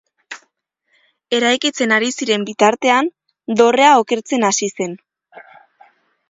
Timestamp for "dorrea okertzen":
3.61-4.49